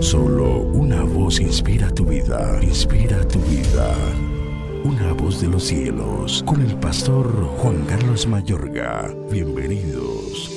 [0.00, 3.94] Solo una voz inspira tu vida, inspira tu vida.
[4.84, 7.26] Una voz de los cielos, con el pastor
[7.58, 9.14] Juan Carlos Mayorga.
[9.30, 10.50] Bienvenidos.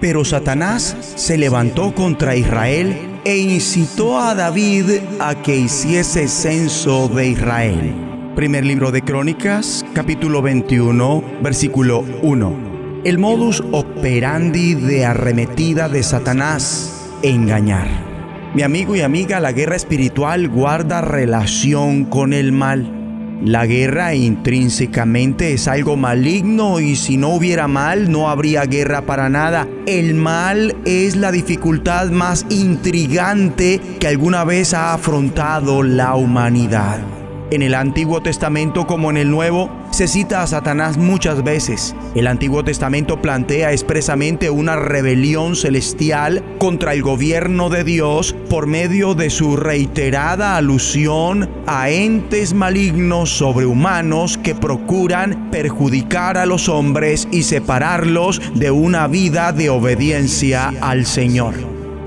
[0.00, 7.28] Pero Satanás se levantó contra Israel e incitó a David a que hiciese censo de
[7.28, 7.94] Israel.
[8.34, 12.73] Primer libro de Crónicas, capítulo 21, versículo 1.
[13.04, 17.86] El modus operandi de arremetida de Satanás, engañar.
[18.54, 22.90] Mi amigo y amiga, la guerra espiritual guarda relación con el mal.
[23.44, 29.28] La guerra intrínsecamente es algo maligno y si no hubiera mal no habría guerra para
[29.28, 29.68] nada.
[29.84, 37.00] El mal es la dificultad más intrigante que alguna vez ha afrontado la humanidad.
[37.50, 41.94] En el Antiguo Testamento como en el Nuevo se cita a Satanás muchas veces.
[42.16, 49.14] El Antiguo Testamento plantea expresamente una rebelión celestial contra el gobierno de Dios por medio
[49.14, 57.44] de su reiterada alusión a entes malignos sobrehumanos que procuran perjudicar a los hombres y
[57.44, 61.54] separarlos de una vida de obediencia al Señor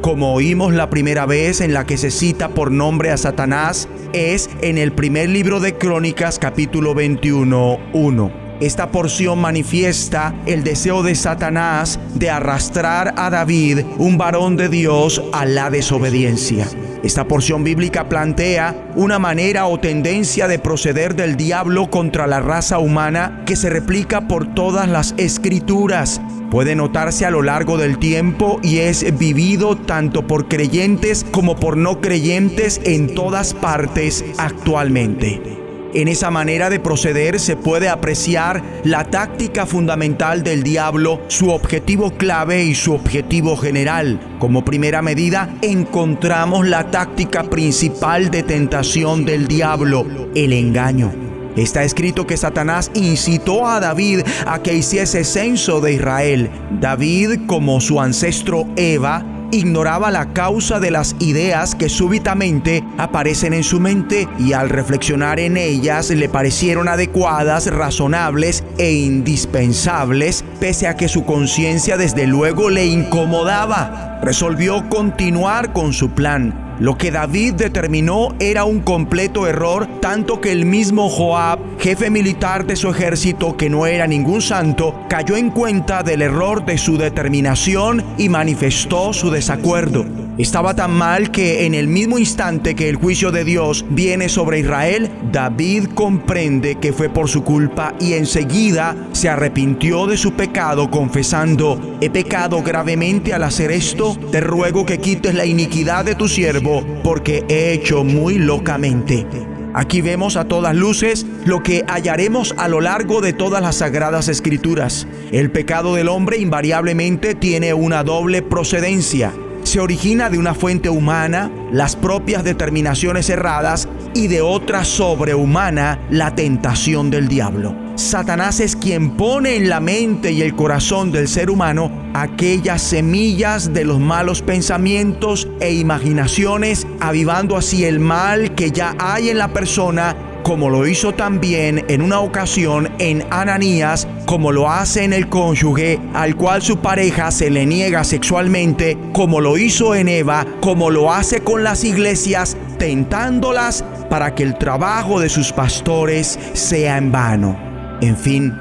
[0.07, 4.49] como oímos la primera vez en la que se cita por nombre a Satanás, es
[4.61, 8.46] en el primer libro de Crónicas capítulo 21, 1.
[8.59, 15.21] Esta porción manifiesta el deseo de Satanás de arrastrar a David, un varón de Dios,
[15.31, 16.67] a la desobediencia.
[17.03, 22.79] Esta porción bíblica plantea una manera o tendencia de proceder del diablo contra la raza
[22.79, 26.19] humana que se replica por todas las escrituras
[26.49, 31.77] puede notarse a lo largo del tiempo y es vivido tanto por creyentes como por
[31.77, 35.56] no creyentes en todas partes actualmente.
[35.93, 42.11] En esa manera de proceder se puede apreciar la táctica fundamental del diablo, su objetivo
[42.11, 44.19] clave y su objetivo general.
[44.39, 51.11] Como primera medida, encontramos la táctica principal de tentación del diablo, el engaño.
[51.55, 56.51] Está escrito que Satanás incitó a David a que hiciese censo de Israel.
[56.79, 63.63] David, como su ancestro Eva, ignoraba la causa de las ideas que súbitamente aparecen en
[63.63, 70.95] su mente y al reflexionar en ellas le parecieron adecuadas, razonables e indispensables, pese a
[70.95, 74.19] que su conciencia desde luego le incomodaba.
[74.21, 80.51] Resolvió continuar con su plan lo que David determinó era un completo error, tanto que
[80.51, 85.49] el mismo Joab, jefe militar de su ejército, que no era ningún santo, cayó en
[85.49, 90.26] cuenta del error de su determinación y manifestó su desacuerdo.
[90.37, 94.59] Estaba tan mal que en el mismo instante que el juicio de Dios viene sobre
[94.59, 100.91] Israel, David comprende que fue por su culpa y enseguida se arrepintió de su pecado
[100.91, 106.27] confesando, he pecado gravemente al hacer esto, te ruego que quites la iniquidad de tu
[106.27, 109.25] siervo porque he hecho muy locamente.
[109.73, 114.27] Aquí vemos a todas luces lo que hallaremos a lo largo de todas las sagradas
[114.27, 115.07] escrituras.
[115.31, 119.33] El pecado del hombre invariablemente tiene una doble procedencia
[119.79, 127.09] origina de una fuente humana, las propias determinaciones erradas, y de otra sobrehumana, la tentación
[127.09, 127.75] del diablo.
[127.95, 133.73] Satanás es quien pone en la mente y el corazón del ser humano aquellas semillas
[133.73, 139.51] de los malos pensamientos e imaginaciones, avivando así el mal que ya hay en la
[139.51, 140.15] persona
[140.47, 145.99] como lo hizo también en una ocasión en Ananías, como lo hace en el cónyuge
[146.13, 151.13] al cual su pareja se le niega sexualmente, como lo hizo en Eva, como lo
[151.13, 157.57] hace con las iglesias, tentándolas para que el trabajo de sus pastores sea en vano.
[158.01, 158.53] En fin,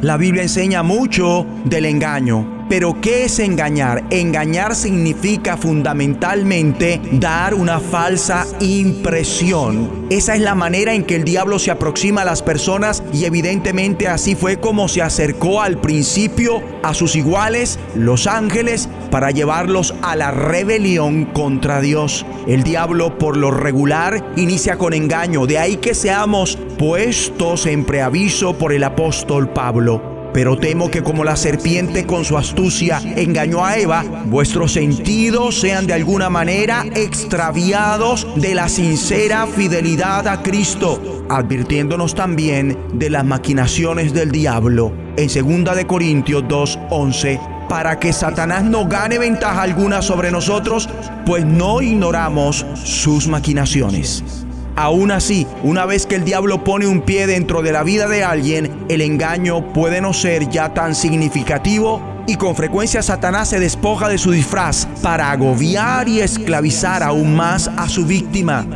[0.00, 4.02] la Biblia enseña mucho del engaño, pero ¿qué es engañar?
[4.08, 10.06] Engañar significa fundamentalmente dar una falsa impresión.
[10.08, 14.08] Esa es la manera en que el diablo se aproxima a las personas y evidentemente
[14.08, 20.16] así fue como se acercó al principio a sus iguales, los ángeles, para llevarlos a
[20.16, 22.24] la rebelión contra Dios.
[22.46, 28.56] El diablo por lo regular inicia con engaño, de ahí que seamos puestos en preaviso
[28.56, 30.11] por el apóstol Pablo.
[30.32, 35.86] Pero temo que como la serpiente con su astucia engañó a Eva, vuestros sentidos sean
[35.86, 44.12] de alguna manera extraviados de la sincera fidelidad a Cristo, advirtiéndonos también de las maquinaciones
[44.12, 44.92] del diablo.
[45.16, 45.28] En
[45.64, 50.88] 2 de Corintios 2:11 para que Satanás no gane ventaja alguna sobre nosotros,
[51.24, 54.41] pues no ignoramos sus maquinaciones.
[54.74, 58.24] Aún así, una vez que el diablo pone un pie dentro de la vida de
[58.24, 64.08] alguien, el engaño puede no ser ya tan significativo y con frecuencia Satanás se despoja
[64.08, 68.66] de su disfraz para agobiar y esclavizar aún más a su víctima.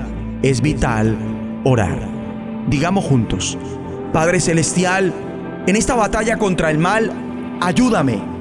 [0.43, 1.17] Es vital
[1.65, 1.99] orar.
[2.69, 3.57] Digamos juntos,
[4.13, 5.15] Padre Celestial,
[5.67, 7.11] en esta batalla contra el mal,
[7.61, 8.36] ayúdame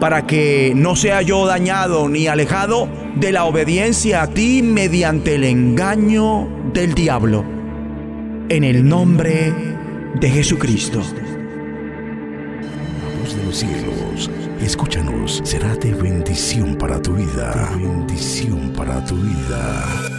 [0.00, 5.44] para que no sea yo dañado ni alejado de la obediencia a ti mediante el
[5.44, 7.44] engaño del diablo.
[8.48, 9.52] En el nombre
[10.20, 11.00] de Jesucristo.
[13.02, 17.70] La voz de los cielos, escúchanos, será de bendición para tu vida.
[17.70, 20.15] De bendición para tu vida.